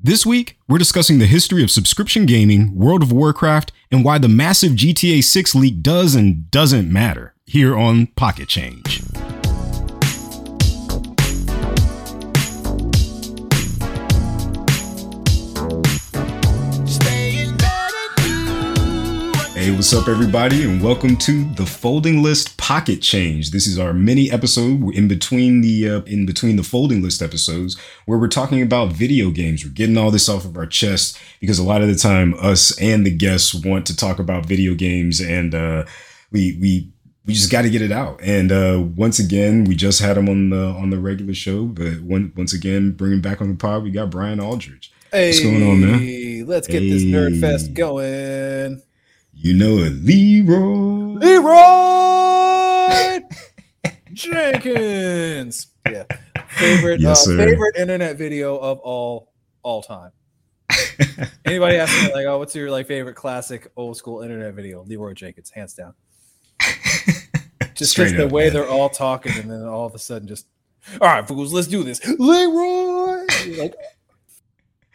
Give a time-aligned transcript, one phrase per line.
[0.00, 4.28] This week, we're discussing the history of subscription gaming, World of Warcraft, and why the
[4.28, 9.02] massive GTA 6 leak does and doesn't matter here on Pocket Change.
[19.68, 23.50] Hey, what's up, everybody, and welcome to the Folding List Pocket Change.
[23.50, 27.78] This is our mini episode in between the uh, in between the Folding List episodes,
[28.06, 29.62] where we're talking about video games.
[29.62, 32.80] We're getting all this off of our chest because a lot of the time, us
[32.80, 35.84] and the guests want to talk about video games, and uh,
[36.32, 36.90] we we
[37.26, 38.20] we just got to get it out.
[38.22, 42.00] And uh, once again, we just had him on the on the regular show, but
[42.00, 44.90] one, once again, bringing back on the pod, we got Brian Aldridge.
[45.12, 46.46] Hey, What's going on, man?
[46.46, 46.88] Let's get hey.
[46.88, 48.80] this nerd fest going.
[49.40, 51.14] You know it, Leroy.
[51.20, 53.20] Leroy
[54.12, 55.68] Jenkins.
[55.88, 56.02] Yeah.
[56.48, 60.10] Favorite yes, uh, favorite internet video of all all time.
[61.44, 64.82] Anybody ask me like, oh, what's your like favorite classic old school internet video?
[64.82, 65.94] Leroy Jenkins, hands down.
[67.74, 68.54] just because the way man.
[68.54, 70.48] they're all talking, and then all of a sudden, just
[71.00, 72.04] all right, fools, let's do this.
[72.18, 73.24] Leroy,
[73.56, 73.76] like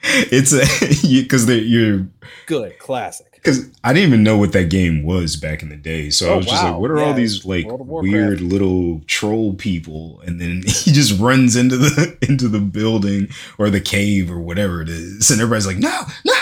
[0.31, 0.63] it's a
[1.23, 2.05] because you're
[2.45, 6.09] good classic because I didn't even know what that game was back in the day.
[6.09, 6.71] So oh, I was just wow.
[6.71, 10.21] like, what are yeah, all these like weird little troll people?
[10.25, 14.81] And then he just runs into the into the building or the cave or whatever
[14.81, 16.33] it is, and everybody's like, no, no.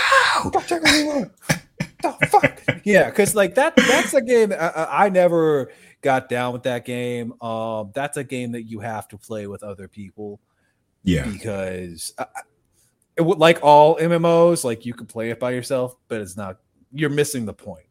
[2.03, 2.61] oh, fuck.
[2.83, 7.39] Yeah, because like that that's a game I, I, never got down with that game.
[7.41, 10.39] Um, that's a game that you have to play with other people.
[11.03, 12.50] Yeah, because I, would
[13.21, 16.57] like all MMOs, like you can play it by yourself, but it's not
[16.91, 17.85] you're missing the point.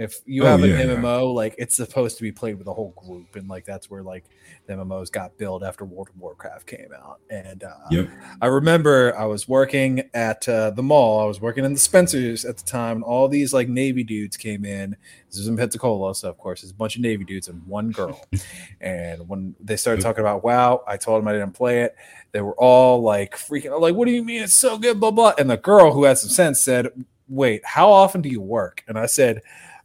[0.00, 1.20] If you oh, have an yeah, MMO, yeah.
[1.20, 4.24] like it's supposed to be played with a whole group, and like that's where like
[4.66, 7.20] the MMOs got built after World of Warcraft came out.
[7.28, 8.08] And uh, yep.
[8.40, 11.20] I remember I was working at uh, the mall.
[11.20, 14.38] I was working in the Spencers at the time, and all these like Navy dudes
[14.38, 14.96] came in.
[15.28, 17.90] This was in Pensacola, so of course, there's a bunch of Navy dudes and one
[17.90, 18.26] girl.
[18.80, 21.94] and when they started talking about WoW, I told them I didn't play it.
[22.32, 25.10] They were all like freaking out, like, "What do you mean it's so good?" Blah
[25.10, 25.34] blah.
[25.36, 26.88] And the girl who had some sense said,
[27.30, 28.82] wait, how often do you work?
[28.88, 29.40] And I said,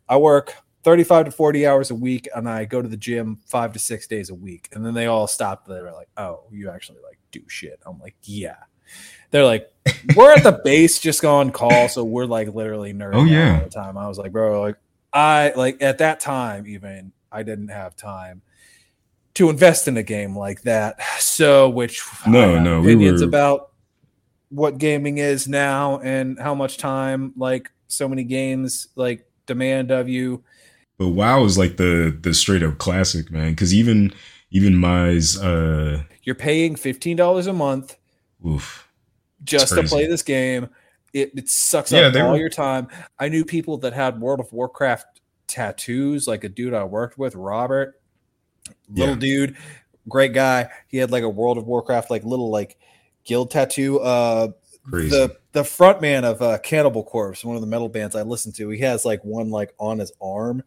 [0.08, 3.74] I work 35 to 40 hours a week and I go to the gym five
[3.74, 4.70] to six days a week.
[4.74, 5.68] And then they all stopped.
[5.68, 7.80] They were like, oh, you actually like do shit.
[7.86, 8.58] I'm like, yeah.
[9.32, 9.74] They're like,
[10.16, 11.90] we're at the base just on call.
[11.90, 13.56] So we're like literally nerding oh, yeah.
[13.58, 13.98] all the time.
[13.98, 14.78] I was like, bro, like,
[15.12, 18.42] I like at that time, even I didn't have time
[19.36, 21.02] to invest in a game like that.
[21.20, 23.30] So, which no, no, opinions we were...
[23.30, 23.72] about
[24.50, 30.10] what gaming is now and how much time like so many games like demand of
[30.10, 30.44] you.
[30.98, 33.52] But WoW is like the the straight up classic, man.
[33.52, 34.14] Because even
[34.52, 37.98] even my's uh you're paying fifteen dollars a month.
[38.46, 38.88] Oof.
[39.44, 40.70] Just to play this game.
[41.14, 42.38] It, it sucks yeah, up all were...
[42.38, 42.88] your time.
[43.20, 47.36] I knew people that had World of Warcraft tattoos, like a dude I worked with,
[47.36, 48.02] Robert,
[48.90, 49.20] little yeah.
[49.20, 49.58] dude,
[50.10, 50.70] great guy.
[50.88, 52.78] He had like a World of Warcraft, like little like
[53.24, 54.00] guild tattoo.
[54.00, 54.50] Uh,
[54.90, 55.10] Crazy.
[55.10, 58.52] the the front man of uh, Cannibal Corpse, one of the metal bands I listen
[58.54, 60.64] to, he has like one like on his arm,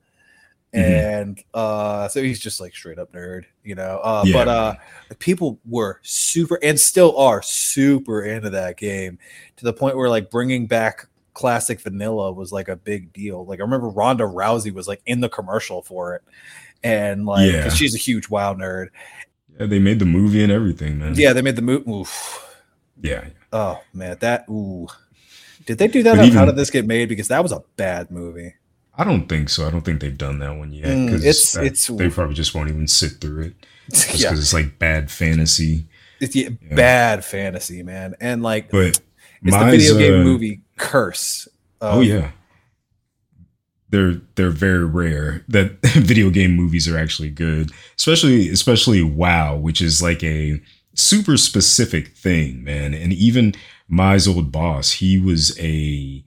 [0.74, 0.80] mm-hmm.
[0.80, 4.00] and uh, so he's just like straight up nerd, you know.
[4.02, 4.32] Uh, yeah.
[4.32, 4.74] But uh,
[5.18, 9.18] people were super and still are super into that game
[9.56, 13.46] to the point where like bringing back classic vanilla was like a big deal.
[13.46, 16.22] Like I remember Ronda Rousey was like in the commercial for it,
[16.82, 17.68] and like yeah.
[17.68, 18.88] she's a huge WoW nerd.
[19.60, 21.14] Yeah, they made the movie and everything, man.
[21.14, 22.10] Yeah, they made the movie.
[23.00, 23.26] Yeah.
[23.53, 24.88] Oh man, that ooh.
[25.66, 26.19] Did they do that?
[26.19, 27.09] Even, how did this get made?
[27.09, 28.54] Because that was a bad movie.
[28.97, 29.66] I don't think so.
[29.66, 30.86] I don't think they've done that one yet.
[30.86, 33.54] Mm, it's that, it's they probably just won't even sit through it.
[33.91, 34.32] Just yeah.
[34.32, 35.87] it's like bad fantasy.
[36.20, 36.76] It's yeah, yeah.
[36.76, 38.16] bad fantasy, man.
[38.20, 39.00] And like but
[39.42, 41.48] it's the video game uh, movie curse.
[41.81, 42.32] oh yeah.
[43.88, 47.72] They're they're very rare that video game movies are actually good.
[47.97, 50.60] Especially especially WoW, which is like a
[50.98, 52.94] super specific thing, man.
[52.94, 53.54] And even
[53.88, 56.25] my old boss, he was a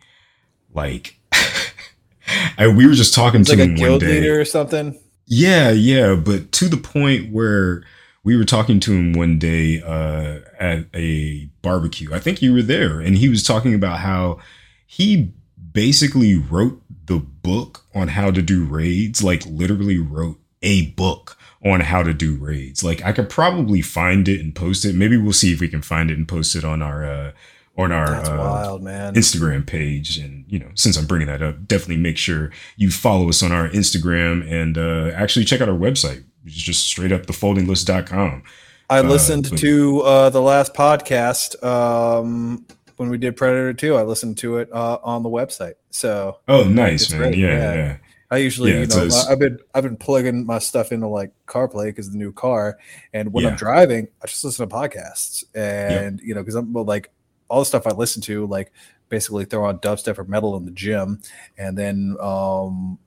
[0.74, 1.18] like
[2.58, 4.20] I, we were just talking to like him a guild one day.
[4.22, 5.00] leader or something.
[5.28, 7.84] Yeah, yeah, but to the point where
[8.24, 12.14] we were talking to him one day uh, at a barbecue.
[12.14, 14.40] I think you were there, and he was talking about how
[14.86, 15.32] he
[15.72, 21.82] basically wrote the book on how to do raids, like literally wrote a book on
[21.82, 22.84] how to do raids.
[22.84, 24.96] Like I could probably find it and post it.
[24.96, 27.32] Maybe we'll see if we can find it and post it on our uh,
[27.78, 29.14] on our uh, wild, man.
[29.14, 30.18] Instagram page.
[30.18, 33.52] And you know, since I'm bringing that up, definitely make sure you follow us on
[33.52, 38.44] our Instagram and uh, actually check out our website, which is just straight up thefoldinglist.com.
[38.90, 42.66] I uh, listened but, to uh, the last podcast um,
[42.98, 45.76] when we did Predator 2, I listened to it uh, on the website.
[45.90, 47.34] So Oh, nice, man.
[47.34, 47.98] Yeah, yeah, yeah.
[48.32, 51.88] I usually, yeah, you know, I've been I've been plugging my stuff into like CarPlay
[51.88, 52.80] because the new car,
[53.14, 53.52] and when yeah.
[53.52, 56.28] I'm driving, I just listen to podcasts, and yep.
[56.28, 57.12] you know, because I'm well, like
[57.50, 58.72] all the stuff I listen to, like
[59.10, 61.20] basically throw on dubstep or metal in the gym,
[61.58, 62.98] and then um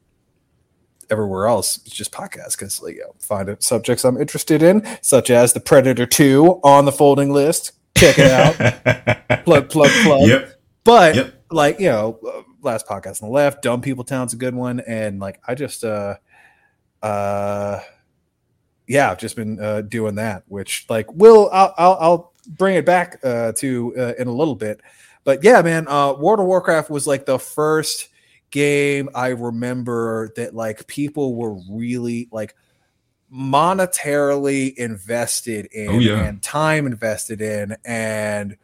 [1.11, 5.31] everywhere else it's just podcasts because like, you know, find subjects I'm interested in, such
[5.31, 7.73] as the Predator Two on the folding list.
[7.97, 9.45] Check it out.
[9.47, 10.29] plug, plug, plug.
[10.29, 10.61] Yep.
[10.85, 11.45] But yep.
[11.51, 13.63] like you know last podcast on the left.
[13.63, 16.17] Dumb People Town's a good one, and like I just uh
[17.03, 17.81] uh
[18.87, 22.85] yeah, I've just been uh, doing that, which like will I'll, I'll, I'll bring it
[22.85, 24.81] back uh, to uh, in a little bit,
[25.25, 28.11] but yeah, man, uh, World of Warcraft was like the first
[28.51, 32.55] game I remember that like people were really like
[33.33, 36.23] monetarily invested in oh, yeah.
[36.23, 38.57] and time invested in and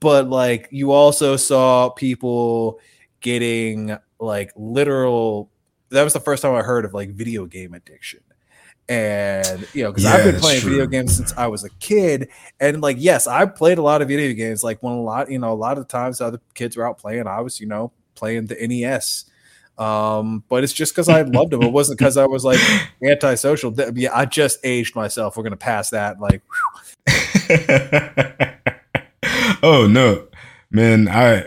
[0.00, 2.78] but like you also saw people
[3.22, 5.52] getting like literal
[5.92, 8.20] that was the first time I heard of like video game addiction.
[8.88, 12.28] And you know, because yeah, I've been playing video games since I was a kid,
[12.58, 14.64] and like, yes, I played a lot of video games.
[14.64, 17.28] Like when a lot, you know, a lot of times other kids were out playing,
[17.28, 19.26] I was, you know, playing the NES.
[19.78, 21.62] Um, but it's just because I loved them.
[21.62, 22.60] It wasn't because I was like
[23.04, 23.72] antisocial.
[23.94, 25.36] Yeah, I just aged myself.
[25.36, 26.20] We're gonna pass that.
[26.20, 26.42] Like,
[29.62, 30.26] oh no,
[30.70, 31.46] man, I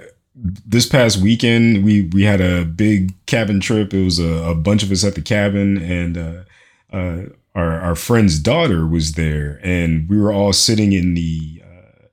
[0.65, 3.93] this past weekend we we had a big cabin trip.
[3.93, 7.21] It was a, a bunch of us at the cabin, and uh, uh,
[7.55, 12.07] our our friend's daughter was there, and we were all sitting in the uh,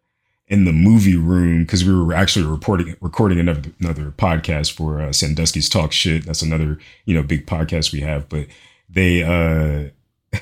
[0.49, 5.13] in the movie room because we were actually reporting recording another another podcast for uh,
[5.13, 6.25] Sandusky's Talk Shit.
[6.25, 8.47] That's another you know big podcast we have, but
[8.89, 9.91] they uh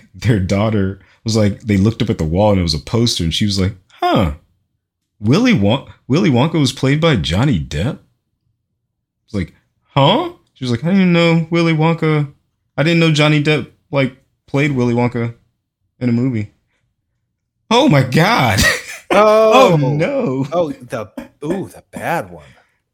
[0.15, 3.25] their daughter was like they looked up at the wall and it was a poster,
[3.25, 4.35] and she was like, "Huh."
[5.21, 7.99] Willy Won- Willy Wonka was played by Johnny Depp.
[9.27, 10.33] It's like, huh?
[10.55, 12.33] She was like, I didn't know Willy Wonka.
[12.77, 15.35] I didn't know Johnny Depp like played Willy Wonka
[15.99, 16.53] in a movie.
[17.71, 18.61] Oh my god.
[19.13, 20.47] Oh, oh no.
[20.53, 21.11] Oh the
[21.45, 22.47] ooh the bad one.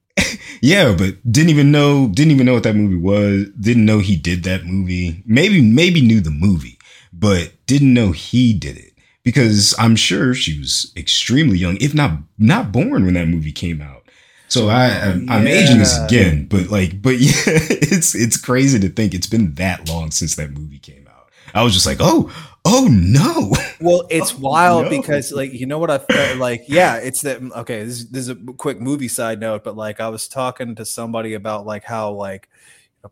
[0.62, 3.48] yeah, but didn't even know didn't even know what that movie was.
[3.60, 5.22] Didn't know he did that movie.
[5.26, 6.78] Maybe maybe knew the movie,
[7.12, 8.85] but didn't know he did it
[9.26, 13.82] because I'm sure she was extremely young, if not not born when that movie came
[13.82, 14.04] out.
[14.46, 15.34] So I I'm, yeah.
[15.34, 19.52] I'm aging this again, but like, but yeah, it's it's crazy to think it's been
[19.54, 21.28] that long since that movie came out.
[21.54, 22.32] I was just like, oh,
[22.64, 23.52] oh no.
[23.80, 24.90] Well, it's oh, wild no.
[24.90, 26.66] because like you know what I felt like.
[26.68, 27.42] Yeah, it's that.
[27.42, 30.84] Okay, this, this is a quick movie side note, but like I was talking to
[30.84, 32.48] somebody about like how like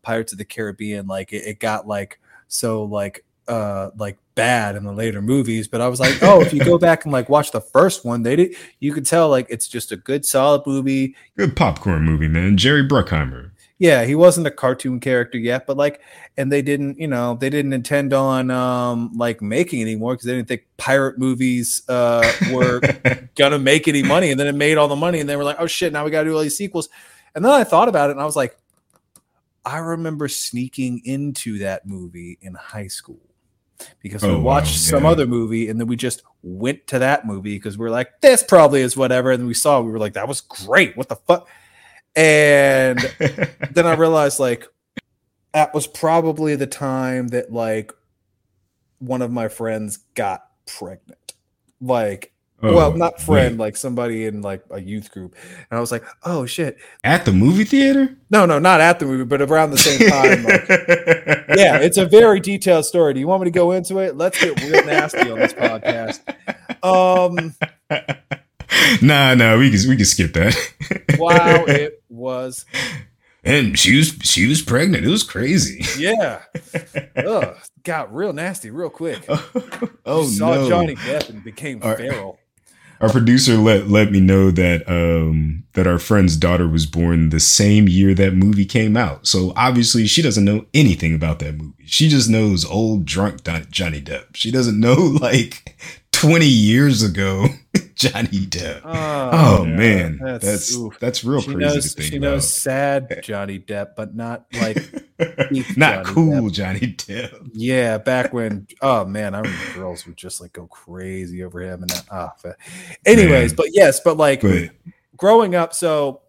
[0.02, 4.84] Pirates of the Caribbean, like it, it got like so like uh like bad in
[4.84, 7.52] the later movies but i was like oh if you go back and like watch
[7.52, 11.14] the first one they did you could tell like it's just a good solid movie.
[11.36, 12.56] Good popcorn movie man.
[12.56, 13.50] Jerry bruckheimer.
[13.78, 16.00] Yeah he wasn't a cartoon character yet but like
[16.36, 20.34] and they didn't you know they didn't intend on um like making anymore because they
[20.34, 22.80] didn't think pirate movies uh were
[23.34, 25.56] gonna make any money and then it made all the money and they were like
[25.58, 26.88] oh shit now we gotta do all these sequels.
[27.34, 28.56] And then i thought about it and i was like
[29.64, 33.33] i remember sneaking into that movie in high school
[34.00, 34.98] because we oh, watched wow.
[34.98, 38.20] some other movie and then we just went to that movie because we are like,
[38.20, 39.30] this probably is whatever.
[39.30, 40.96] And we saw, we were like, that was great.
[40.96, 41.48] What the fuck?
[42.14, 42.98] And
[43.72, 44.68] then I realized like
[45.52, 47.92] that was probably the time that like
[48.98, 51.34] one of my friends got pregnant.
[51.80, 55.34] Like Oh, well, not friend, like somebody in like a youth group.
[55.70, 56.78] And I was like, oh shit.
[57.02, 58.16] At the movie theater?
[58.30, 60.44] No, no, not at the movie, but around the same time.
[60.44, 60.68] Like,
[61.58, 63.12] yeah, it's a very detailed story.
[63.12, 64.16] Do you want me to go into it?
[64.16, 66.20] Let's get real nasty on this podcast.
[66.82, 67.54] Um
[69.02, 70.56] Nah, nah, we can we can skip that.
[71.18, 72.64] wow, it was
[73.44, 75.04] and she was she was pregnant.
[75.04, 75.84] It was crazy.
[75.98, 76.42] Yeah.
[77.16, 79.22] Ugh, got real nasty real quick.
[80.06, 80.68] oh, saw no.
[80.68, 82.38] Johnny Depp and became feral
[83.00, 87.40] our producer let let me know that um that our friend's daughter was born the
[87.40, 89.26] same year that movie came out.
[89.26, 91.84] So obviously she doesn't know anything about that movie.
[91.86, 94.34] She just knows old drunk Johnny Depp.
[94.34, 95.76] She doesn't know like
[96.24, 97.46] 20 years ago
[97.94, 98.80] Johnny Depp.
[98.84, 102.26] Oh, oh man, that's that's, that's real she crazy knows, to think She about.
[102.26, 104.76] knows sad Johnny Depp, but not like
[105.76, 106.52] not Johnny cool Depp.
[106.52, 107.50] Johnny Depp.
[107.52, 111.82] Yeah, back when oh man, I remember girls would just like go crazy over him
[111.82, 112.04] and that.
[112.10, 112.52] Ah, oh,
[113.06, 113.56] anyways, man.
[113.56, 114.70] but yes, but like but,
[115.16, 116.22] growing up, so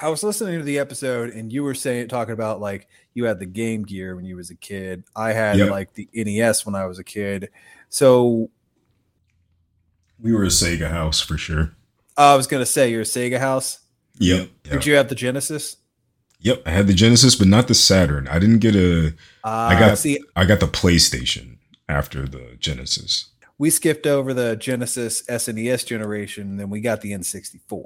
[0.00, 3.38] I was listening to the episode and you were saying talking about like you had
[3.38, 5.04] the Game Gear when you was a kid.
[5.14, 5.70] I had yep.
[5.70, 7.50] like the NES when I was a kid.
[7.90, 8.50] So
[10.22, 11.72] we were a Sega house for sure.
[12.16, 13.80] I was gonna say you're a Sega house.
[14.18, 14.48] Yep.
[14.64, 14.72] yep.
[14.72, 15.76] Did you have the Genesis?
[16.40, 18.26] Yep, I had the Genesis, but not the Saturn.
[18.28, 19.08] I didn't get a.
[19.44, 20.20] Uh, I got see.
[20.34, 21.58] I got the PlayStation
[21.88, 23.30] after the Genesis.
[23.58, 27.84] We skipped over the Genesis SNES generation, and then we got the N64.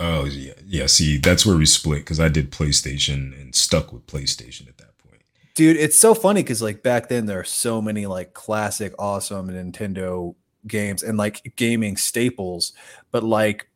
[0.00, 0.86] Oh yeah, yeah.
[0.86, 4.96] See, that's where we split because I did PlayStation and stuck with PlayStation at that
[4.98, 5.22] point.
[5.54, 9.50] Dude, it's so funny because like back then there are so many like classic, awesome
[9.50, 10.34] Nintendo
[10.66, 12.72] games and like gaming staples,
[13.10, 13.68] but like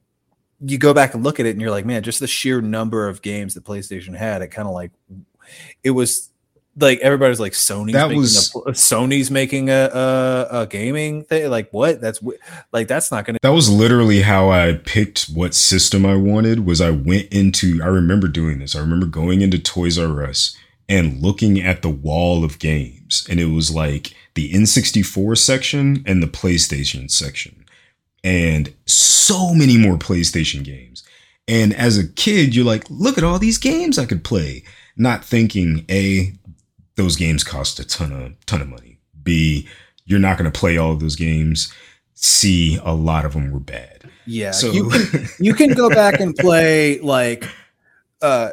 [0.61, 3.09] you go back and look at it and you're like, man, just the sheer number
[3.09, 4.92] of games that PlayStation had, it kind of like
[5.82, 6.30] it was
[6.78, 11.50] like everybody's like Sony's that making was a, Sony's making a, a, a gaming thing.
[11.50, 12.00] Like what?
[12.00, 12.20] That's
[12.73, 13.38] like that's not gonna.
[13.42, 16.66] That was literally how I picked what system I wanted.
[16.66, 17.80] Was I went into?
[17.82, 18.76] I remember doing this.
[18.76, 20.56] I remember going into Toys R Us
[20.90, 26.20] and looking at the wall of games, and it was like the N64 section and
[26.20, 27.64] the PlayStation section,
[28.25, 31.04] and so many more PlayStation games.
[31.47, 34.64] And as a kid, you're like, look at all these games I could play.
[34.97, 36.32] Not thinking, A,
[36.97, 38.99] those games cost a ton of ton of money.
[39.23, 39.68] B,
[40.04, 41.73] you're not going to play all of those games.
[42.14, 44.11] C, a lot of them were bad.
[44.26, 47.44] Yeah, so you can, you can go back and play like
[48.20, 48.50] uh,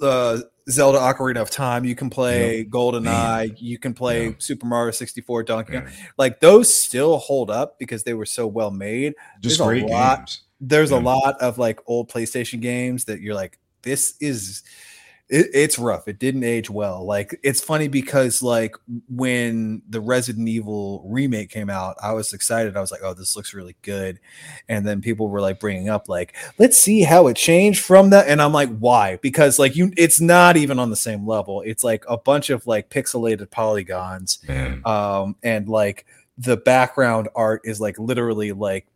[0.00, 0.38] uh,
[0.70, 1.84] Zelda Ocarina of Time.
[1.84, 2.70] You can play yep.
[2.70, 3.50] Golden Eye.
[3.56, 4.34] You can play yeah.
[4.38, 5.88] Super Mario 64, Donkey Kong.
[6.18, 9.14] Like those still hold up because they were so well made.
[9.40, 10.42] Just there's great a lot, games.
[10.60, 10.98] There's yeah.
[10.98, 14.62] a lot of like old PlayStation games that you're like, this is
[15.32, 16.06] it, it's rough.
[16.06, 17.04] It didn't age well.
[17.04, 18.76] Like it's funny because like
[19.08, 22.76] when the Resident Evil remake came out, I was excited.
[22.76, 24.20] I was like, "Oh, this looks really good,"
[24.68, 28.28] and then people were like bringing up like, "Let's see how it changed from that,"
[28.28, 31.62] and I'm like, "Why?" Because like you, it's not even on the same level.
[31.62, 34.82] It's like a bunch of like pixelated polygons, Man.
[34.84, 36.04] um, and like
[36.36, 38.86] the background art is like literally like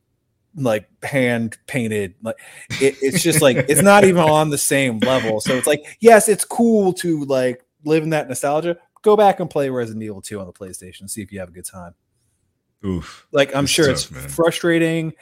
[0.57, 2.37] like hand painted like
[2.81, 5.41] it, it's just like it's not even on the same level.
[5.41, 8.79] So it's like yes it's cool to like live in that nostalgia.
[9.03, 11.53] Go back and play resident evil 2 on the playstation see if you have a
[11.53, 11.95] good time.
[12.85, 14.29] Oof like i'm sure tough, it's man.
[14.29, 15.13] frustrating.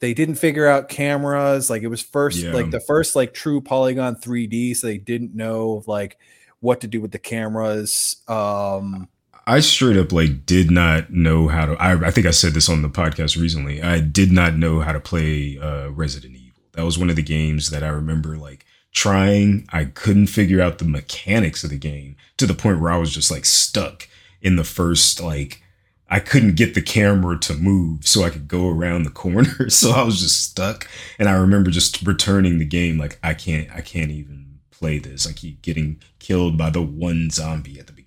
[0.00, 1.70] They didn't figure out cameras.
[1.70, 2.52] Like it was first yeah.
[2.52, 6.18] like the first like true polygon 3d so they didn't know like
[6.60, 8.22] what to do with the cameras.
[8.28, 9.08] Um
[9.46, 11.72] I straight up like did not know how to.
[11.74, 13.82] I, I think I said this on the podcast recently.
[13.82, 16.62] I did not know how to play uh, Resident Evil.
[16.72, 19.66] That was one of the games that I remember like trying.
[19.72, 23.12] I couldn't figure out the mechanics of the game to the point where I was
[23.12, 24.08] just like stuck
[24.40, 25.62] in the first like.
[26.08, 29.48] I couldn't get the camera to move so I could go around the corner.
[29.70, 30.86] So I was just stuck.
[31.18, 35.26] And I remember just returning the game like I can't I can't even play this.
[35.26, 38.01] I keep getting killed by the one zombie at the beginning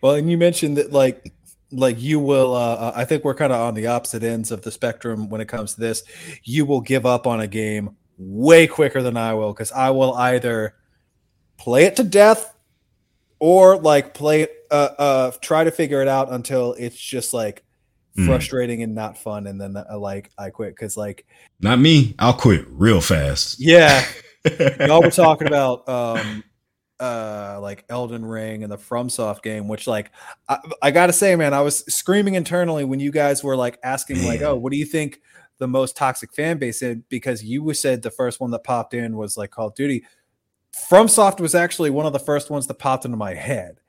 [0.00, 1.32] well, and you mentioned that like
[1.72, 4.62] like you will uh, uh I think we're kind of on the opposite ends of
[4.62, 6.02] the spectrum when it comes to this.
[6.44, 10.14] You will give up on a game way quicker than I will cuz I will
[10.14, 10.74] either
[11.56, 12.54] play it to death
[13.38, 17.64] or like play it uh uh try to figure it out until it's just like
[18.16, 18.26] mm.
[18.26, 21.24] frustrating and not fun and then uh, like I quit cuz like
[21.60, 23.60] not me, I'll quit real fast.
[23.60, 24.04] Yeah.
[24.80, 26.42] Y'all were talking about um
[27.00, 30.10] uh like Elden Ring and the FromSoft game, which like
[30.48, 34.18] I, I, gotta say, man, I was screaming internally when you guys were like asking,
[34.18, 34.26] man.
[34.26, 35.20] like, oh, what do you think
[35.58, 36.98] the most toxic fan base is?
[37.08, 40.04] Because you said the first one that popped in was like Call of Duty.
[40.90, 43.82] FromSoft was actually one of the first ones that popped into my head oh,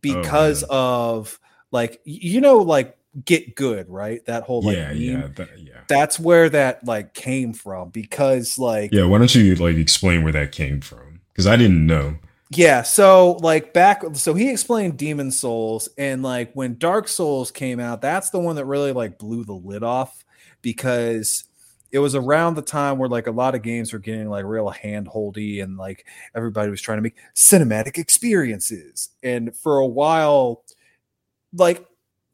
[0.00, 5.28] because oh, of like you know like get good right that whole like yeah yeah
[5.34, 9.76] that, yeah that's where that like came from because like yeah why don't you like
[9.76, 12.16] explain where that came from because i didn't know
[12.50, 17.78] yeah, so like back so he explained Demon Souls and like when Dark Souls came
[17.78, 20.24] out, that's the one that really like blew the lid off
[20.62, 21.44] because
[21.92, 24.70] it was around the time where like a lot of games were getting like real
[24.72, 29.10] handholdy and like everybody was trying to make cinematic experiences.
[29.22, 30.64] And for a while
[31.54, 31.86] like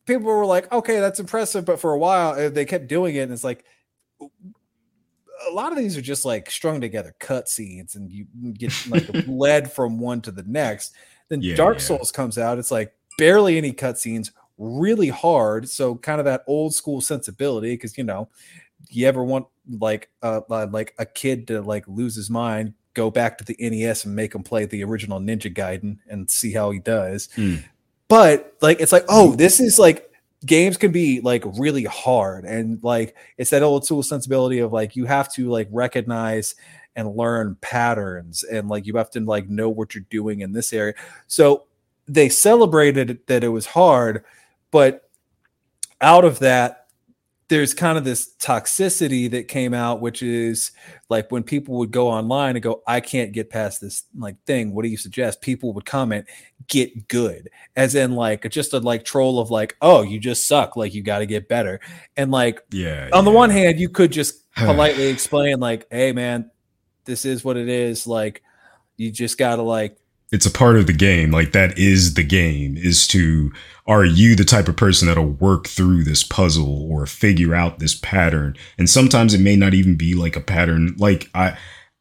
[0.07, 3.21] people were like, "Okay, that's impressive," but for a while eh, they kept doing it
[3.21, 3.65] and it's like
[5.49, 9.71] a lot of these are just like strung together cutscenes, and you get like led
[9.71, 10.95] from one to the next.
[11.29, 11.85] Then yeah, Dark yeah.
[11.85, 12.59] Souls comes out.
[12.59, 15.69] It's like barely any cutscenes, really hard.
[15.69, 18.29] So kind of that old school sensibility, because you know,
[18.91, 19.47] you ever want
[19.79, 23.57] like uh, uh, like a kid to like lose his mind, go back to the
[23.59, 27.29] NES and make him play the original Ninja Gaiden and see how he does.
[27.37, 27.65] Mm.
[28.09, 30.11] But like it's like, oh, this is like
[30.45, 34.97] games can be like really hard and like it's that old school sensibility of like
[34.97, 36.55] you have to like recognize
[36.97, 40.73] and learn patterns and like you have to like know what you're doing in this
[40.73, 40.95] area.
[41.27, 41.65] So
[42.07, 44.25] they celebrated that it was hard
[44.71, 45.09] but
[46.01, 46.84] out of that
[47.49, 50.73] there's kind of this toxicity that came out, which is
[51.11, 54.75] like when people would go online and go, I can't get past this like thing.
[54.75, 55.43] What do you suggest?
[55.43, 56.27] People would comment,
[56.69, 60.77] get good, as in like just a like troll of like, oh, you just suck.
[60.77, 61.81] Like you got to get better.
[62.17, 63.31] And like, yeah, on yeah.
[63.31, 66.51] the one hand, you could just politely explain, like, hey, man,
[67.05, 68.07] this is what it is.
[68.07, 68.43] Like,
[68.97, 69.99] you just got to like
[70.35, 71.31] it's a part of the game.
[71.31, 73.53] Like that is the game is to
[73.87, 77.95] are you the type of person that'll work through this puzzle or figure out this
[77.95, 78.57] pattern?
[78.77, 80.97] And sometimes it may not even be like a pattern.
[80.99, 81.57] Like I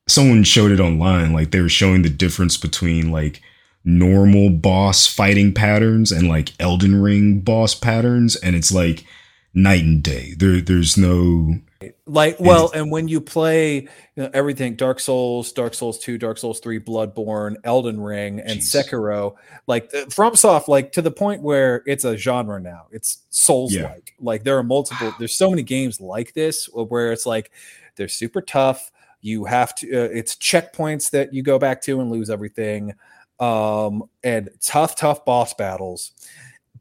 [0.07, 3.39] someone showed it online like they were showing the difference between like
[3.85, 9.05] normal boss fighting patterns and like Elden Ring boss patterns and it's like
[9.53, 10.33] night and day.
[10.35, 11.59] There there's no
[12.05, 13.87] like well and when you play you
[14.23, 18.85] know, everything dark souls dark souls 2 dark souls 3 bloodborne elden ring and Jeez.
[18.85, 19.35] sekiro
[19.67, 22.87] like fromsoft like to the point where it's a genre now.
[22.91, 24.25] It's souls like yeah.
[24.25, 27.51] like there are multiple there's so many games like this where it's like
[27.95, 28.91] they're super tough.
[29.21, 32.93] You have to uh, it's checkpoints that you go back to and lose everything.
[33.39, 36.11] Um and tough tough boss battles.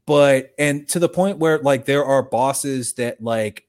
[0.07, 3.67] But and to the point where like there are bosses that like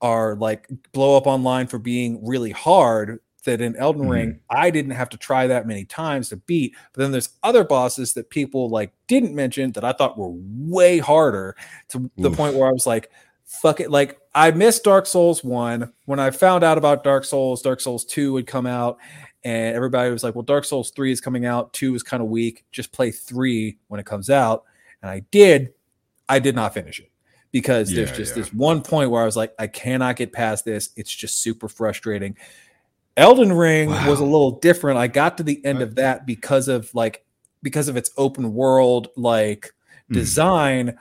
[0.00, 4.10] are like blow up online for being really hard that in Elden mm-hmm.
[4.10, 6.74] Ring I didn't have to try that many times to beat.
[6.92, 10.98] But then there's other bosses that people like didn't mention that I thought were way
[10.98, 11.56] harder
[11.88, 12.10] to Oof.
[12.16, 13.10] the point where I was like,
[13.44, 13.90] fuck it.
[13.90, 18.04] Like I missed Dark Souls 1 when I found out about Dark Souls, Dark Souls
[18.04, 18.98] 2 would come out
[19.44, 22.28] and everybody was like, well, Dark Souls 3 is coming out, 2 is kind of
[22.28, 22.64] weak.
[22.72, 24.64] Just play 3 when it comes out.
[25.02, 25.74] And I did.
[26.28, 27.10] I did not finish it
[27.54, 28.42] because yeah, there's just yeah.
[28.42, 30.90] this one point where I was like, I cannot get past this.
[30.96, 32.36] It's just super frustrating.
[33.16, 34.10] Elden Ring wow.
[34.10, 34.98] was a little different.
[34.98, 37.24] I got to the end of that because of like
[37.62, 39.72] because of its open world like
[40.10, 40.14] mm.
[40.14, 40.98] design.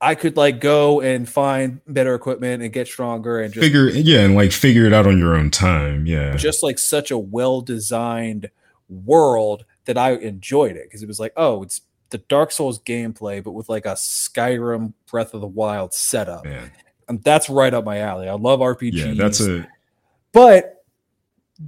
[0.00, 4.22] I could like go and find better equipment and get stronger and just figure yeah
[4.22, 6.04] and like figure it out on your own time.
[6.04, 6.34] Yeah.
[6.34, 8.50] Just like such a well designed
[8.88, 13.42] world that I enjoyed it because it was like, oh, it's the Dark Souls gameplay,
[13.42, 16.44] but with like a Skyrim Breath of the Wild setup.
[16.44, 16.70] Man.
[17.08, 18.28] And that's right up my alley.
[18.28, 18.92] I love RPGs.
[18.92, 19.66] Yeah, that's a
[20.32, 20.84] but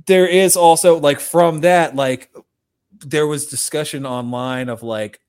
[0.06, 2.30] there is also like from that, like
[3.06, 5.20] there was discussion online of like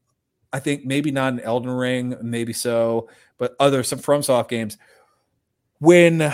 [0.51, 4.77] I think maybe not an Elden Ring, maybe so, but other some FromSoft games
[5.79, 6.33] when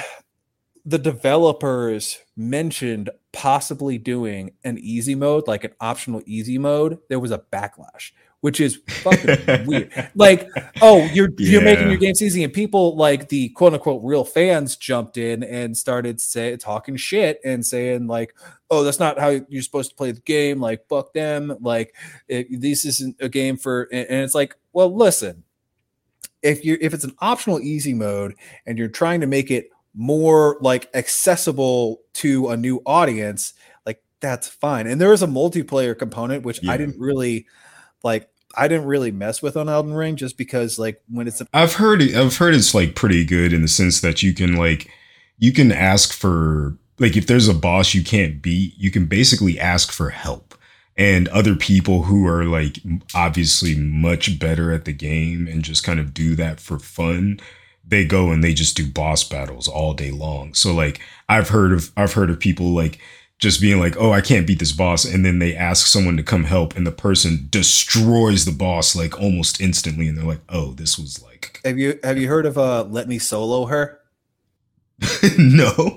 [0.85, 7.31] the developers mentioned possibly doing an easy mode, like an optional easy mode, there was
[7.31, 8.11] a backlash
[8.45, 9.91] which is fucking weird.
[10.13, 10.47] Like,
[10.79, 11.49] oh, you're yeah.
[11.49, 15.41] you're making your games easy, and people like the quote unquote real fans jumped in
[15.41, 18.35] and started say talking shit and saying like,
[18.69, 20.61] oh, that's not how you're supposed to play the game.
[20.61, 21.57] Like, fuck them.
[21.59, 21.95] Like,
[22.27, 23.89] it, this isn't a game for.
[23.91, 25.43] And, it's like, well, listen,
[26.43, 28.35] if you if it's an optional easy mode
[28.67, 33.55] and you're trying to make it more like accessible to a new audience,
[33.87, 34.85] like that's fine.
[34.85, 36.73] And there is a multiplayer component which yeah.
[36.73, 37.47] I didn't really
[38.05, 41.47] like I didn't really mess with on Elden Ring just because like when it's a-
[41.53, 44.55] I've heard it, I've heard it's like pretty good in the sense that you can
[44.55, 44.89] like
[45.37, 49.59] you can ask for like if there's a boss you can't beat, you can basically
[49.59, 50.55] ask for help.
[50.97, 52.79] And other people who are like
[53.13, 57.39] obviously much better at the game and just kind of do that for fun,
[57.85, 60.53] they go and they just do boss battles all day long.
[60.53, 62.99] So like I've heard of I've heard of people like
[63.39, 65.05] just being like, oh, I can't beat this boss.
[65.05, 69.19] And then they ask someone to come help, and the person destroys the boss like
[69.19, 70.07] almost instantly.
[70.07, 71.59] And they're like, oh, this was like.
[71.63, 73.99] Have you have you heard of uh Let Me Solo Her?
[75.37, 75.95] no.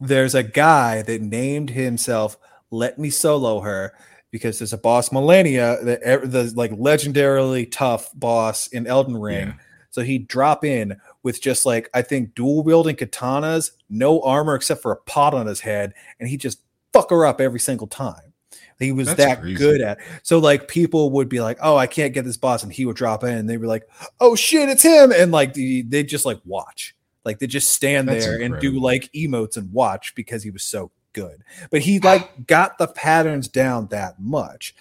[0.00, 2.38] There's a guy that named himself
[2.70, 3.92] Let Me Solo Her
[4.30, 9.48] because there's a boss Malenia, the, the like legendarily tough boss in Elden Ring.
[9.48, 9.54] Yeah.
[9.90, 14.82] So he'd drop in with just like I think dual wielding katanas, no armor except
[14.82, 18.32] for a pot on his head, and he just fuck her up every single time.
[18.78, 19.56] He was That's that crazy.
[19.56, 19.98] good at.
[20.22, 22.96] So like people would be like, "Oh, I can't get this boss," and he would
[22.96, 23.86] drop in, and they were like,
[24.20, 28.24] "Oh shit, it's him!" And like they just like watch, like they just stand That's
[28.24, 28.54] there incredible.
[28.54, 31.42] and do like emotes and watch because he was so good.
[31.70, 34.74] But he like got the patterns down that much.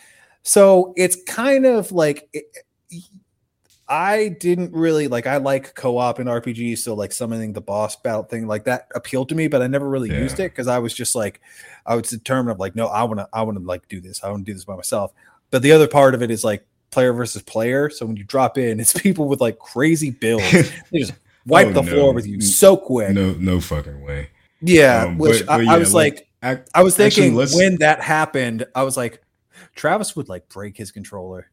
[0.43, 2.45] So it's kind of like it,
[3.89, 5.25] I didn't really like.
[5.25, 9.30] I like co-op in RPGs, so like summoning the boss battle thing like that appealed
[9.30, 10.19] to me, but I never really yeah.
[10.19, 11.41] used it because I was just like,
[11.88, 14.23] I was determined of like, no, I want to, I want to like do this.
[14.23, 15.12] I want to do this by myself.
[15.49, 17.89] But the other part of it is like player versus player.
[17.89, 20.52] So when you drop in, it's people with like crazy builds.
[20.91, 21.13] they just
[21.47, 21.91] wipe oh, the no.
[21.91, 23.13] floor with you so quick.
[23.13, 24.30] No, no fucking way.
[24.62, 27.58] Yeah, um, which but, I, yeah, I, was like, like I, I, was thinking actually,
[27.58, 29.23] when that happened, I was like,
[29.75, 31.49] Travis would like break his controller.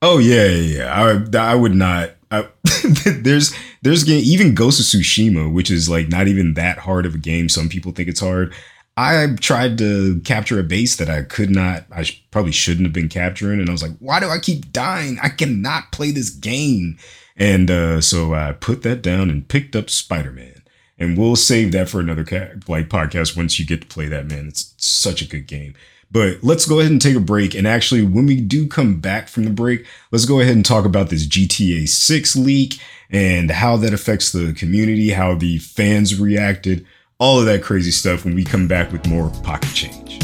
[0.00, 1.28] Oh yeah, yeah, yeah.
[1.34, 2.46] I I would not I,
[3.06, 7.14] there's there's game even Ghost of Tsushima, which is like not even that hard of
[7.14, 7.48] a game.
[7.48, 8.54] Some people think it's hard.
[8.96, 11.84] I tried to capture a base that I could not.
[11.90, 14.72] I sh- probably shouldn't have been capturing, and I was like, "Why do I keep
[14.72, 15.18] dying?
[15.22, 16.98] I cannot play this game."
[17.36, 20.62] And uh, so I put that down and picked up Spider Man.
[21.00, 24.26] And we'll save that for another ca- like podcast once you get to play that.
[24.26, 25.74] Man, it's such a good game.
[26.10, 27.54] But let's go ahead and take a break.
[27.54, 30.86] And actually, when we do come back from the break, let's go ahead and talk
[30.86, 36.86] about this GTA 6 leak and how that affects the community, how the fans reacted,
[37.18, 40.18] all of that crazy stuff when we come back with more pocket change.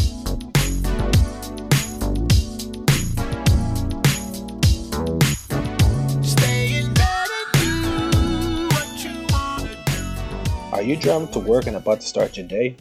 [10.73, 12.77] Are you driving to work and about to start your day?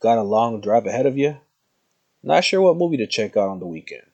[0.00, 1.36] Got a long drive ahead of you?
[2.24, 4.06] Not sure what movie to check out on the weekend?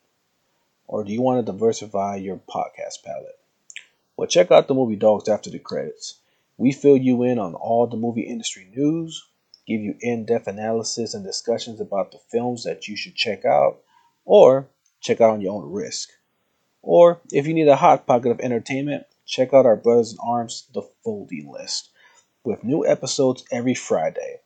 [0.86, 3.38] Or do you want to diversify your podcast palette?
[4.16, 6.18] Well, check out the movie Dogs After the Credits.
[6.56, 9.28] We fill you in on all the movie industry news,
[9.66, 13.80] give you in depth analysis and discussions about the films that you should check out,
[14.24, 14.68] or
[15.00, 16.08] check out on your own risk.
[16.80, 20.66] Or if you need a hot pocket of entertainment, check out our Brothers in Arms
[20.72, 21.90] The Folding List,
[22.42, 24.40] with new episodes every Friday.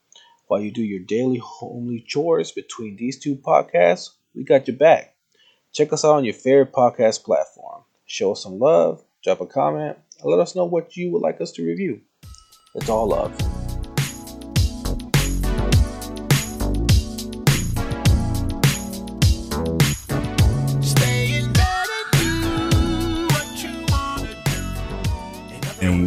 [0.52, 5.14] While you do your daily homely chores between these two podcasts, we got your back.
[5.72, 7.84] Check us out on your favorite podcast platform.
[8.04, 11.40] Show us some love, drop a comment, and let us know what you would like
[11.40, 12.02] us to review.
[12.74, 13.51] It's all love.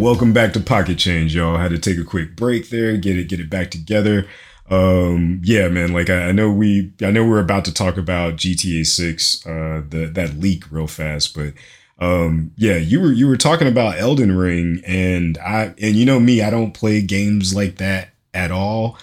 [0.05, 1.57] Welcome back to Pocket Change, y'all.
[1.57, 4.27] I had to take a quick break there, get it, get it back together.
[4.69, 5.93] Um, yeah, man.
[5.93, 9.81] Like I, I know we, I know we're about to talk about GTA Six, uh,
[9.89, 11.53] the that leak real fast, but
[11.97, 16.19] um, yeah, you were you were talking about Elden Ring, and I, and you know
[16.19, 18.99] me, I don't play games like that at all.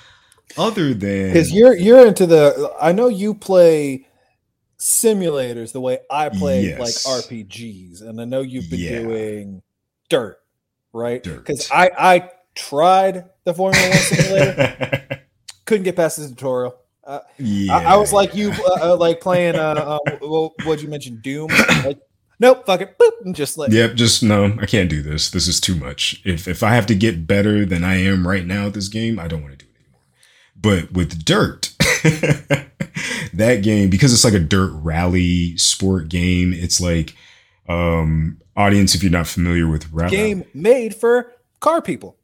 [0.57, 4.07] Other than because you're you're into the, I know you play
[4.79, 6.79] simulators the way I play Yes.
[6.79, 9.01] like RPGs, and I know you've been Yeah.
[9.01, 9.63] doing
[10.09, 10.42] Dirt,
[10.93, 11.23] right?
[11.23, 15.21] Because I I tried the Formula One simulator,
[15.65, 16.77] couldn't get past the tutorial.
[17.05, 19.57] Uh, yeah, I, I was like you, uh, uh, like playing.
[19.57, 21.21] Uh, uh, what would you mention?
[21.21, 21.51] Doom.
[21.85, 21.99] Like,
[22.39, 25.31] nope, fuck it, boop, and just like Yep, just no, I can't do this.
[25.31, 26.23] This is too much.
[26.25, 29.19] If if I have to get better than I am right now at this game,
[29.19, 30.03] I don't want to do it anymore.
[30.55, 31.73] But with Dirt,
[33.33, 37.17] that game because it's like a dirt rally sport game, it's like
[37.69, 42.17] um audience if you're not familiar with rally game made for car people.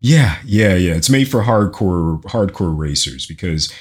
[0.00, 0.94] yeah, yeah, yeah.
[0.94, 3.72] It's made for hardcore hardcore racers because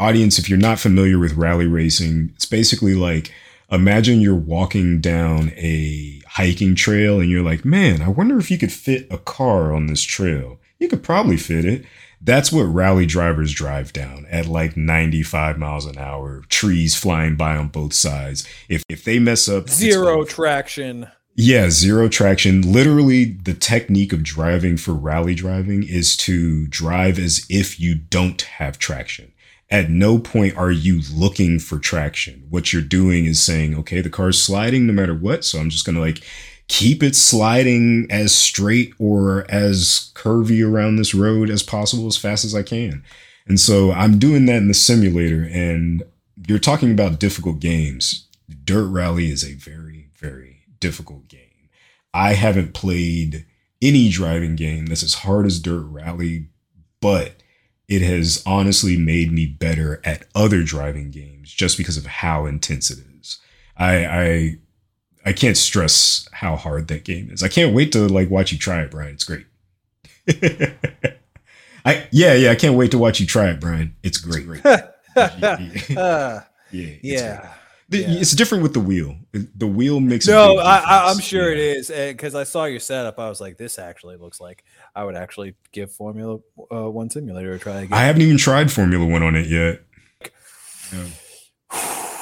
[0.00, 3.32] audience if you're not familiar with rally racing, it's basically like
[3.70, 8.58] imagine you're walking down a hiking trail and you're like, "Man, I wonder if you
[8.58, 11.84] could fit a car on this trail." You could probably fit it.
[12.20, 17.56] That's what rally drivers drive down at like 95 miles an hour, trees flying by
[17.56, 18.46] on both sides.
[18.68, 21.08] If if they mess up Zero traction.
[21.34, 22.72] Yeah, zero traction.
[22.72, 28.42] Literally, the technique of driving for rally driving is to drive as if you don't
[28.42, 29.32] have traction.
[29.70, 32.46] At no point are you looking for traction.
[32.50, 35.44] What you're doing is saying, okay, the car's sliding no matter what.
[35.44, 36.22] So I'm just going to like
[36.68, 42.44] keep it sliding as straight or as curvy around this road as possible as fast
[42.44, 43.02] as I can.
[43.46, 45.48] And so I'm doing that in the simulator.
[45.50, 46.02] And
[46.46, 48.28] you're talking about difficult games.
[48.64, 49.81] Dirt Rally is a very, very
[50.82, 51.70] difficult game.
[52.12, 53.46] I haven't played
[53.80, 56.48] any driving game that's as hard as Dirt Rally,
[57.00, 57.36] but
[57.88, 62.90] it has honestly made me better at other driving games just because of how intense
[62.90, 63.38] it is.
[63.76, 64.56] I I
[65.24, 67.42] I can't stress how hard that game is.
[67.42, 69.14] I can't wait to like watch you try it, Brian.
[69.14, 69.46] It's great.
[71.84, 73.94] I yeah, yeah, I can't wait to watch you try it, Brian.
[74.02, 74.46] It's great.
[74.64, 74.86] yeah,
[75.96, 76.40] Uh,
[76.70, 77.36] it's yeah.
[77.40, 77.50] great.
[78.00, 78.12] Yeah.
[78.20, 79.16] It's different with the wheel.
[79.32, 81.72] The wheel makes No, I, I, I'm sure it Yeah.
[82.04, 83.18] is because I saw your setup.
[83.18, 86.38] I was like, this actually looks like I would actually give Formula
[86.72, 87.92] uh, One Simulator a try again.
[87.92, 89.82] I haven't even tried Formula One on it yet.
[90.92, 91.08] Yeah.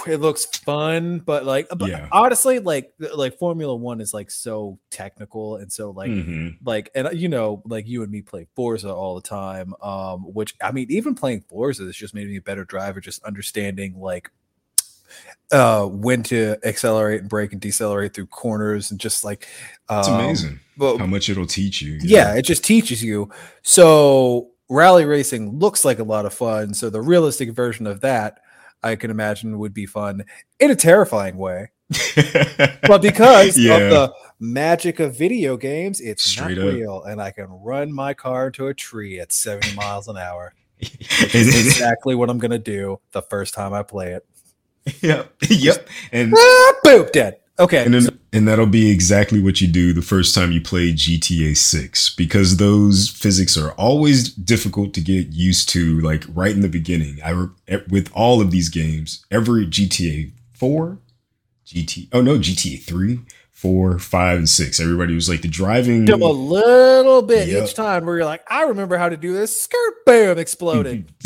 [0.06, 5.56] it looks fun, but like, but honestly, like, like Formula One is like so technical
[5.56, 6.56] and so like, Mhm.
[6.64, 9.74] like, and you know, like you and me play Forza all the time.
[9.82, 13.22] Um, which I mean, even playing Forza has just made me a better driver, just
[13.24, 14.30] understanding like
[15.52, 19.48] uh when to accelerate and brake and decelerate through corners and just like
[19.90, 21.98] It's um, amazing but how much it'll teach you.
[22.02, 23.30] yeah, it just teaches you.
[23.62, 26.72] So rally racing looks like a lot of fun.
[26.72, 28.40] So the realistic version of that,
[28.82, 30.24] I can imagine, would be fun
[30.58, 31.70] in a terrifying way.
[32.82, 33.74] but because yeah.
[33.74, 36.74] of the magic of video games, it's Straight not up.
[36.74, 40.54] real, and I can run my car into a tree at 70 miles an hour.
[40.80, 44.24] exactly what I'm gonna do the first time I play it.
[45.02, 45.34] Yep.
[45.48, 45.88] Yep.
[46.12, 47.38] And ah, boom, dead.
[47.58, 47.84] Okay.
[47.84, 51.54] And, then, and that'll be exactly what you do the first time you play GTA
[51.56, 56.68] 6 because those physics are always difficult to get used to like right in the
[56.68, 57.18] beginning.
[57.22, 57.48] I
[57.90, 60.98] with all of these games, every GTA 4,
[61.66, 63.20] GT Oh no, GTA 3,
[63.60, 64.80] four, five, and six.
[64.80, 67.64] Everybody was like the driving a little bit yep.
[67.64, 69.60] each time where you're like, I remember how to do this.
[69.60, 71.12] Skirt bam exploded.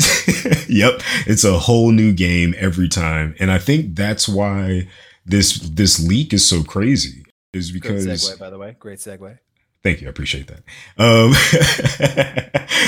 [0.69, 1.01] yep.
[1.27, 3.35] It's a whole new game every time.
[3.39, 4.87] And I think that's why
[5.25, 7.25] this this leak is so crazy.
[7.53, 8.75] Is because Great segue, by the way.
[8.79, 9.39] Great segue.
[9.81, 10.07] Thank you.
[10.07, 10.63] I appreciate that.
[10.97, 11.31] Um,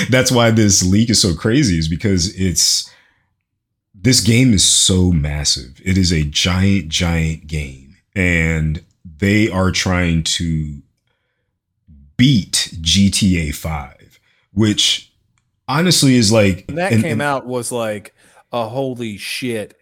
[0.10, 2.91] that's why this leak is so crazy, is because it's
[3.93, 5.82] this game is so massive.
[5.84, 7.98] It is a giant, giant game.
[8.15, 10.82] And they are trying to
[12.15, 14.20] beat GTA 5,
[14.54, 15.07] which
[15.67, 18.13] honestly is like when that and, came and, out was like
[18.51, 19.77] a holy shit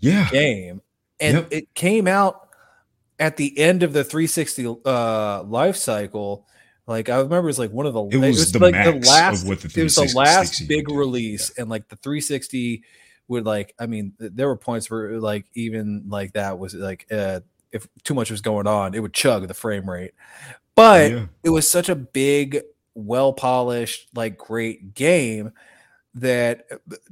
[0.00, 0.80] yeah game.
[1.20, 1.48] And yep.
[1.50, 2.48] it came out
[3.18, 6.46] at the end of the 360 uh life cycle.
[6.86, 8.74] Like I remember it was like one of the it was, it was the like
[8.74, 11.62] the last the it was the last big release yeah.
[11.62, 12.82] and like the 360
[13.28, 17.40] would like I mean there were points where like even like that was like uh
[17.74, 20.12] if too much was going on, it would chug the frame rate.
[20.76, 21.26] But yeah.
[21.42, 22.60] it was such a big,
[22.94, 25.52] well polished, like great game
[26.14, 26.66] that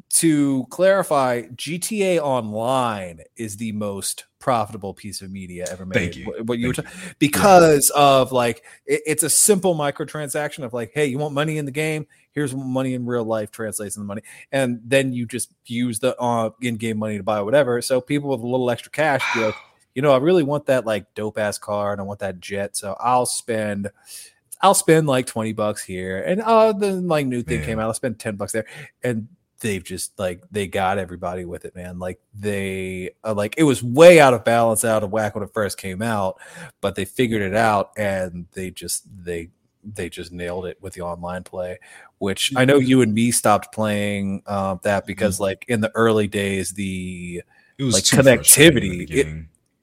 [0.08, 5.94] to clarify, GTA Online is the most profitable piece of media ever made.
[5.94, 6.44] Thank you.
[6.44, 7.14] What, you, Thank you.
[7.18, 8.02] because yeah.
[8.02, 11.72] of like it, it's a simple microtransaction of like, hey, you want money in the
[11.72, 12.06] game?
[12.30, 16.50] Here's money in real life translates into money, and then you just use the uh,
[16.60, 17.82] in-game money to buy whatever.
[17.82, 19.52] So people with a little extra cash, you
[19.94, 22.76] you know, I really want that like dope ass car and I want that jet.
[22.76, 23.90] So I'll spend
[24.62, 26.22] I'll spend like 20 bucks here.
[26.22, 27.66] And uh the like new thing man.
[27.66, 28.66] came out, I'll spend 10 bucks there.
[29.02, 29.28] And
[29.60, 31.98] they've just like they got everybody with it, man.
[31.98, 35.54] Like they uh, like it was way out of balance, out of whack when it
[35.54, 36.40] first came out,
[36.80, 39.50] but they figured it out and they just they
[39.84, 41.78] they just nailed it with the online play
[42.18, 42.86] which i know mm-hmm.
[42.86, 45.44] you and me stopped playing uh, that because mm-hmm.
[45.44, 47.42] like in the early days the
[47.78, 49.26] it was like connectivity it,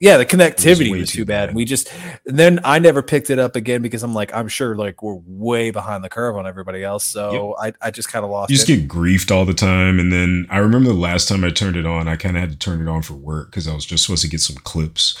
[0.00, 1.48] yeah, the connectivity was, was too bad.
[1.48, 1.54] bad.
[1.54, 1.92] We just
[2.24, 5.70] then I never picked it up again because I'm like I'm sure like we're way
[5.70, 7.04] behind the curve on everybody else.
[7.04, 7.74] So yep.
[7.82, 8.50] I, I just kind of lost.
[8.50, 8.76] You just it.
[8.76, 11.84] get griefed all the time, and then I remember the last time I turned it
[11.84, 14.06] on, I kind of had to turn it on for work because I was just
[14.06, 15.18] supposed to get some clips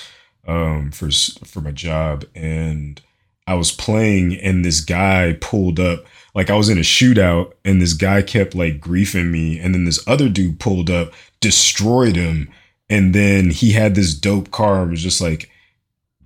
[0.48, 1.10] um, for
[1.44, 3.02] for my job, and
[3.46, 6.06] I was playing, and this guy pulled up.
[6.34, 9.84] Like I was in a shootout, and this guy kept like griefing me, and then
[9.84, 12.50] this other dude pulled up, destroyed him
[12.90, 15.48] and then he had this dope car and was just like,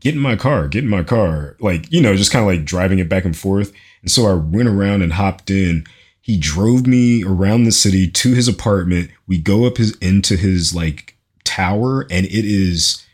[0.01, 1.57] get in my car, get in my car.
[1.61, 3.73] Like, you know, just kind of like driving it back and forth.
[4.03, 5.87] And so I went around and hopped in.
[6.21, 9.11] He drove me around the city to his apartment.
[9.27, 13.05] We go up his into his like tower, and it is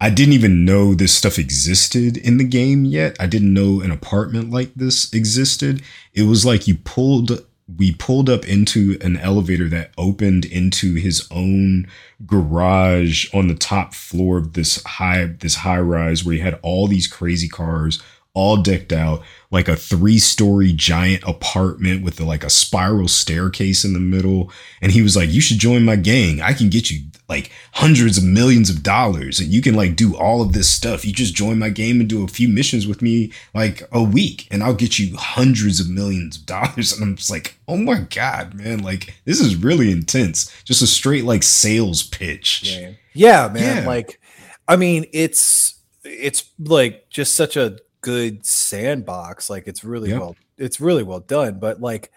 [0.00, 3.16] I didn't even know this stuff existed in the game yet.
[3.20, 5.82] I didn't know an apartment like this existed.
[6.14, 7.44] It was like you pulled
[7.78, 11.86] we pulled up into an elevator that opened into his own
[12.26, 16.86] garage on the top floor of this high this high rise where he had all
[16.86, 18.02] these crazy cars
[18.34, 23.84] all decked out like a three story giant apartment with a, like a spiral staircase
[23.84, 24.52] in the middle.
[24.80, 26.40] And he was like, You should join my gang.
[26.40, 30.16] I can get you like hundreds of millions of dollars and you can like do
[30.16, 31.04] all of this stuff.
[31.04, 34.46] You just join my game and do a few missions with me like a week
[34.50, 36.92] and I'll get you hundreds of millions of dollars.
[36.92, 38.78] And I'm just like, Oh my God, man.
[38.80, 40.62] Like, this is really intense.
[40.64, 42.62] Just a straight like sales pitch.
[42.62, 43.78] Yeah, yeah man.
[43.78, 43.88] Yeah.
[43.88, 44.20] Like,
[44.68, 49.50] I mean, it's, it's like just such a good sandbox.
[49.50, 51.58] Like it's really well, it's really well done.
[51.58, 52.10] But like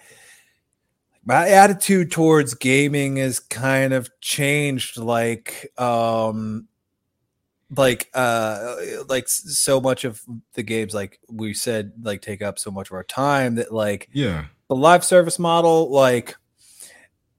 [1.26, 4.98] my attitude towards gaming has kind of changed.
[4.98, 6.68] Like, um,
[7.78, 8.76] like uh
[9.10, 10.22] like so much of
[10.54, 14.10] the games like we said like take up so much of our time that like
[14.14, 16.36] yeah the live service model like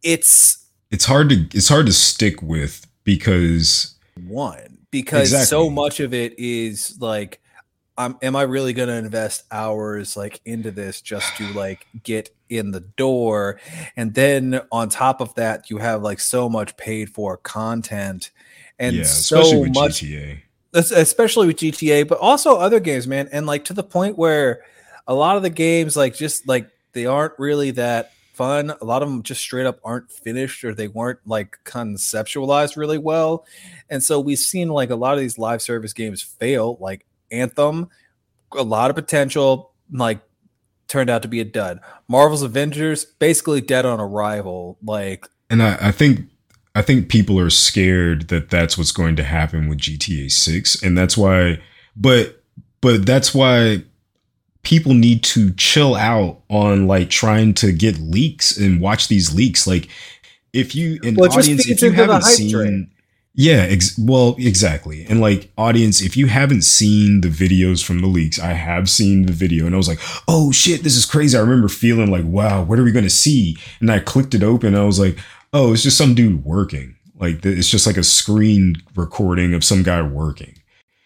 [0.02, 5.46] it's it's hard to it's hard to stick with because one because exactly.
[5.46, 7.40] so much of it is like
[7.96, 12.30] I'm, am I really going to invest hours like into this just to like get
[12.48, 13.60] in the door?
[13.96, 18.30] And then on top of that, you have like so much paid for content
[18.78, 20.40] and yeah, so much, GTA.
[20.74, 23.28] especially with GTA, but also other games, man.
[23.30, 24.62] And like to the point where
[25.06, 28.72] a lot of the games, like just like they aren't really that fun.
[28.80, 32.98] A lot of them just straight up aren't finished or they weren't like conceptualized really
[32.98, 33.46] well.
[33.88, 37.88] And so we've seen like a lot of these live service games fail, like Anthem,
[38.52, 40.20] a lot of potential, like
[40.88, 41.80] turned out to be a dud.
[42.08, 44.78] Marvel's Avengers, basically dead on arrival.
[44.82, 46.26] Like, and I, I think
[46.74, 50.98] I think people are scared that that's what's going to happen with GTA 6 and
[50.98, 51.60] that's why
[51.96, 52.42] but
[52.80, 53.84] but that's why
[54.62, 59.66] people need to chill out on like trying to get leaks and watch these leaks
[59.66, 59.88] like
[60.52, 62.90] if you an well, audience if you haven't seen train.
[63.34, 65.04] Yeah ex- well exactly.
[65.08, 69.26] And like audience if you haven't seen the videos from the leaks i have seen
[69.26, 71.36] the video and i was like oh shit this is crazy.
[71.36, 73.56] I remember feeling like wow what are we going to see?
[73.80, 75.18] And i clicked it open i was like
[75.54, 76.96] oh, it's just some dude working.
[77.14, 80.58] Like it's just like a screen recording of some guy working.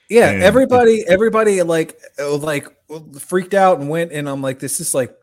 [0.08, 2.66] Yeah, and everybody, it, everybody like uh, like
[3.20, 5.14] freaked out and went, and I'm like, this is like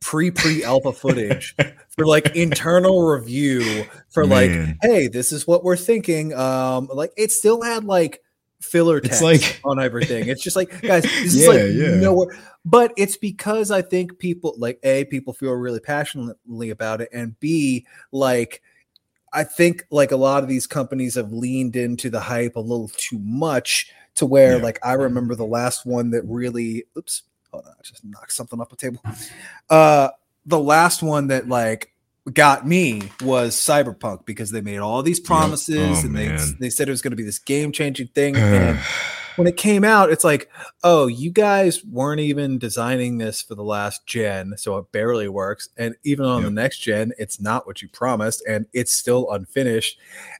[0.00, 1.54] pre pre alpha footage
[1.96, 4.66] for like internal review for Man.
[4.66, 6.34] like, hey, this is what we're thinking.
[6.34, 8.22] Um, like it still had like
[8.60, 10.28] filler text it's like on everything.
[10.28, 12.00] It's just like, guys, this yeah, is like yeah.
[12.00, 12.36] nowhere.
[12.64, 17.38] But it's because I think people like a people feel really passionately about it, and
[17.40, 18.62] b like
[19.32, 22.90] I think like a lot of these companies have leaned into the hype a little
[22.96, 24.62] too much to where yeah.
[24.62, 28.60] like I remember the last one that really oops hold on I just knocked something
[28.60, 29.00] off the table.
[29.70, 30.08] Uh
[30.46, 31.92] the last one that like
[32.32, 36.04] got me was Cyberpunk because they made all these promises yep.
[36.04, 38.36] oh, and they they said it was going to be this game changing thing.
[38.36, 38.78] and
[39.36, 40.50] when it came out, it's like,
[40.82, 45.68] oh, you guys weren't even designing this for the last gen, so it barely works.
[45.76, 46.46] And even on yep.
[46.46, 49.98] the next gen, it's not what you promised, and it's still unfinished.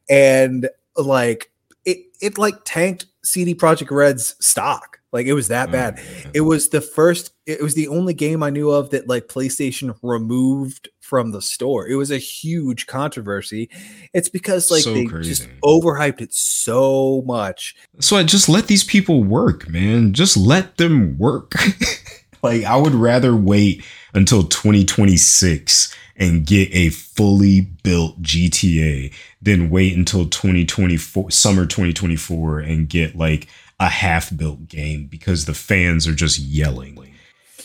[0.08, 1.50] And like
[1.84, 5.00] it, it like tanked CD Projekt Red's stock.
[5.12, 5.98] Like it was that bad.
[5.98, 7.32] Oh, it was the first.
[7.46, 11.86] It was the only game I knew of that like PlayStation removed from the store.
[11.88, 13.70] It was a huge controversy.
[14.12, 15.30] It's because like so they crazy.
[15.30, 17.76] just overhyped it so much.
[18.00, 20.12] So I just let these people work, man.
[20.12, 21.54] Just let them work.
[22.46, 29.96] like I would rather wait until 2026 and get a fully built GTA than wait
[29.96, 36.14] until 2024 summer 2024 and get like a half built game because the fans are
[36.14, 36.96] just yelling.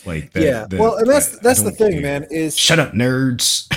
[0.04, 2.02] Like that, yeah, well, and that's that's the thing, care.
[2.02, 2.26] man.
[2.30, 3.72] Is shut up, nerds.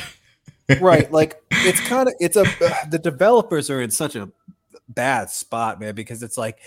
[0.82, 2.46] right, like it's kind of it's a
[2.90, 4.30] the developers are in such a
[4.90, 6.58] bad spot, man, because it's like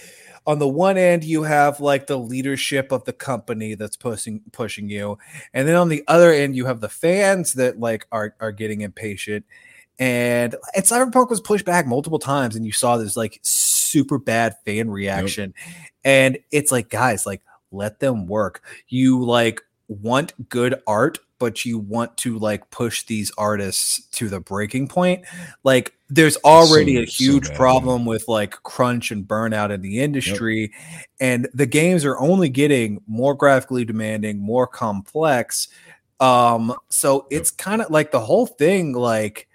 [0.49, 4.89] on the one end you have like the leadership of the company that's pushing pushing
[4.89, 5.19] you,
[5.53, 8.81] and then on the other end you have the fans that like are are getting
[8.81, 9.45] impatient.
[9.99, 14.57] And and Cyberpunk was pushed back multiple times, and you saw this like super bad
[14.65, 15.53] fan reaction.
[15.55, 15.77] Yep.
[16.05, 18.63] And it's like, guys, like let them work.
[18.89, 24.41] You like want good art, but you want to like push these artists to the
[24.41, 25.25] breaking point.
[25.65, 30.01] Like there's already so, a huge so problem with like crunch and burnout in the
[30.01, 30.73] industry.
[30.73, 31.05] Yep.
[31.21, 35.69] And the games are only getting more graphically demanding, more complex.
[36.21, 37.59] Um, so it's yep.
[37.59, 39.49] kind of like the whole thing, like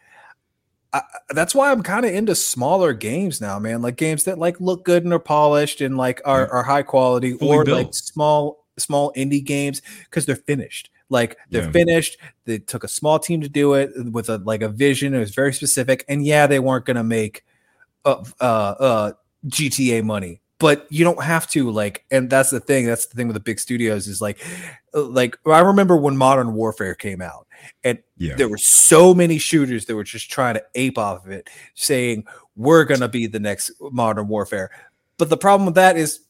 [0.94, 3.82] I, that's why I'm kind of into smaller games now, man.
[3.82, 7.34] Like games that like look good and are polished and like are, are high quality,
[7.34, 7.78] Fully or built.
[7.78, 10.90] like small small indie games because they're finished.
[11.10, 11.72] Like they're yeah.
[11.72, 12.18] finished.
[12.46, 15.14] They took a small team to do it with a like a vision.
[15.14, 17.44] It was very specific, and yeah, they weren't gonna make
[18.06, 19.12] uh, uh, uh
[19.48, 23.28] GTA money, but you don't have to like and that's the thing that's the thing
[23.28, 24.42] with the big studios is like
[24.94, 27.46] uh, like i remember when modern warfare came out
[27.84, 28.34] and yeah.
[28.36, 32.24] there were so many shooters that were just trying to ape off of it saying
[32.56, 34.72] we're going to be the next modern warfare
[35.18, 36.22] but the problem with that is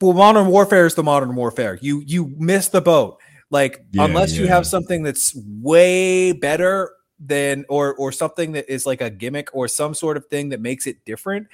[0.00, 3.18] well modern warfare is the modern warfare you you miss the boat
[3.52, 4.40] like yeah, unless yeah.
[4.40, 9.48] you have something that's way better than or or something that is like a gimmick
[9.54, 11.46] or some sort of thing that makes it different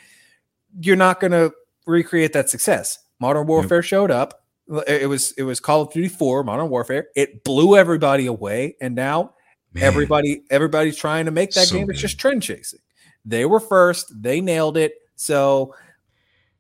[0.81, 1.53] you're not going to
[1.87, 2.99] recreate that success.
[3.21, 3.85] Modern Warfare yep.
[3.85, 4.45] showed up.
[4.87, 7.09] It was it was Call of Duty 4, Modern Warfare.
[7.17, 9.35] It blew everybody away, and now
[9.73, 9.83] Man.
[9.83, 11.89] everybody everybody's trying to make that so game.
[11.89, 12.81] It's just trend chasing.
[13.25, 14.13] They were first.
[14.23, 14.93] They nailed it.
[15.17, 15.75] So,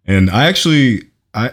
[0.06, 1.02] and I actually
[1.34, 1.52] I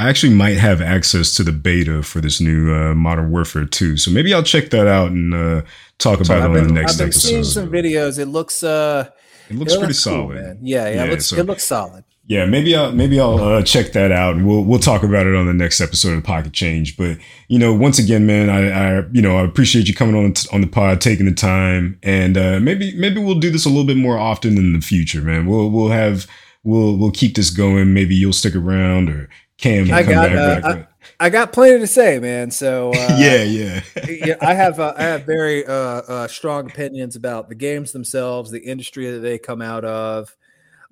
[0.00, 3.96] I actually might have access to the beta for this new uh, Modern Warfare 2.
[3.96, 5.62] So maybe I'll check that out and uh,
[5.98, 7.28] talk about it on the next I've been episode.
[7.28, 8.18] Seeing some videos.
[8.18, 9.10] It looks uh
[9.48, 10.36] it looks it pretty looks solid.
[10.36, 13.40] Cool, yeah, yeah, yeah, it looks so, it looks solid yeah, maybe I'll maybe I'll
[13.40, 16.22] uh, check that out, and we'll we'll talk about it on the next episode of
[16.22, 16.96] Pocket Change.
[16.96, 20.34] But you know, once again, man, I, I you know I appreciate you coming on
[20.52, 23.84] on the pod, taking the time, and uh, maybe maybe we'll do this a little
[23.84, 25.46] bit more often in the future, man.
[25.46, 26.28] We'll we'll have
[26.62, 27.92] we'll we'll keep this going.
[27.94, 29.28] Maybe you'll stick around, or
[29.60, 30.64] Cam come got, back.
[30.64, 30.82] Uh,
[31.18, 32.50] I got plenty to say, man.
[32.50, 34.36] So uh, yeah, yeah, yeah.
[34.40, 38.60] I have uh, I have very uh, uh, strong opinions about the games themselves, the
[38.60, 40.34] industry that they come out of,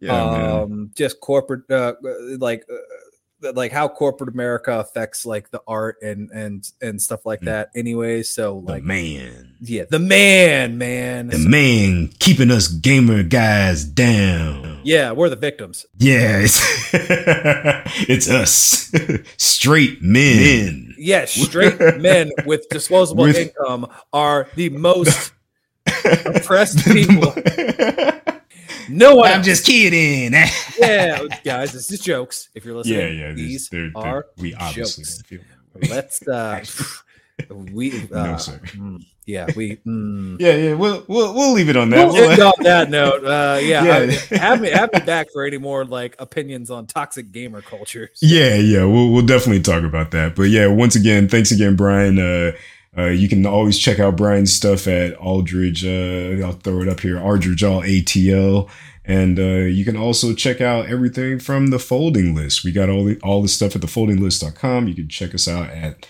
[0.01, 1.95] yeah, um, just corporate, uh,
[2.39, 2.77] like uh,
[3.41, 7.47] like how corporate America affects like the art and and and stuff like mm.
[7.47, 7.71] that.
[7.75, 13.85] Anyway, so like the man, yeah, the man, man, the man keeping us gamer guys
[13.85, 14.81] down.
[14.85, 15.87] Yeah, we're the victims.
[15.99, 16.61] Yeah, it's
[18.09, 18.93] it's us,
[19.37, 20.95] straight men.
[20.99, 25.33] Yes, yeah, straight men with disposable with, income are the most
[26.05, 27.33] oppressed people.
[28.89, 29.31] No one.
[29.31, 30.33] I'm just kidding.
[30.79, 32.49] yeah, guys, this is jokes.
[32.55, 35.05] If you're listening, yeah, yeah, these they're, they're, are we obviously
[35.39, 35.91] jokes.
[35.91, 36.65] Let's uh,
[37.51, 38.61] we uh, no, sir.
[38.65, 40.41] Mm, yeah, we mm.
[40.41, 40.75] yeah, yeah.
[40.75, 42.09] We'll we'll we'll leave it on that.
[42.09, 43.25] We'll end on that note.
[43.25, 44.19] Uh, yeah, yeah.
[44.31, 48.19] I, have me have me back for any more like opinions on toxic gamer cultures.
[48.23, 48.85] Yeah, yeah.
[48.85, 50.35] We'll we'll definitely talk about that.
[50.35, 52.19] But yeah, once again, thanks again, Brian.
[52.19, 52.53] Uh,
[52.97, 55.85] uh, you can always check out Brian's stuff at Aldridge.
[55.85, 58.69] Uh, I'll throw it up here, Aldridge All ATL.
[59.05, 62.63] And uh, you can also check out everything from the folding list.
[62.63, 64.87] We got all the all the stuff at thefoldinglist.com.
[64.87, 66.07] You can check us out at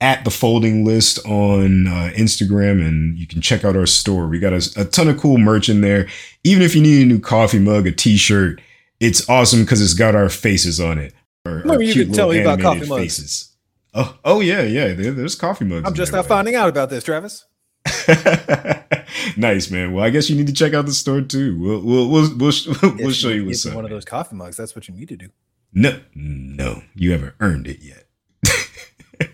[0.00, 4.26] at the folding list on uh, Instagram, and you can check out our store.
[4.26, 6.08] We got a, a, ton of cool merch in there.
[6.42, 8.60] Even if you need a new coffee mug, a T-shirt,
[8.98, 11.14] it's awesome because it's got our faces on it.
[11.46, 13.16] Our, our you could tell me about coffee mugs.
[13.16, 13.53] Faces.
[13.94, 14.92] Oh, oh yeah, yeah.
[14.92, 15.86] There, there's coffee mugs.
[15.86, 17.46] I'm just now finding out about this, Travis.
[19.36, 19.92] nice, man.
[19.92, 21.58] Well, I guess you need to check out the store too.
[21.58, 22.52] We'll we'll we'll we'll,
[22.96, 23.74] we'll show you what's up.
[23.74, 24.56] One of those coffee mugs.
[24.56, 25.28] That's what you need to do.
[25.72, 28.06] No, no, you haven't earned it yet.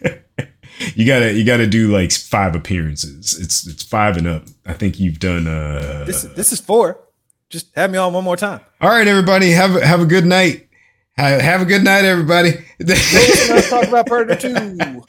[0.94, 3.38] you gotta you gotta do like five appearances.
[3.38, 4.44] It's it's five and up.
[4.66, 5.46] I think you've done.
[5.46, 7.00] uh This this is four.
[7.50, 8.60] Just have me on one more time.
[8.80, 9.50] All right, everybody.
[9.50, 10.68] Have have a good night.
[11.16, 12.52] Have a good night, everybody.
[12.78, 15.02] Let's talk about Predator 2.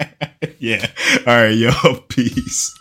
[0.60, 0.86] yeah.
[1.26, 1.72] All right, yo.
[2.10, 2.78] Peace.